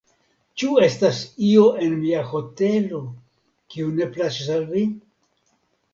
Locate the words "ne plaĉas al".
4.01-4.67